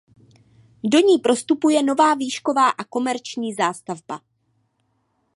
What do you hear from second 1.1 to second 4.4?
prostupuje nová výšková a komerční zástavba.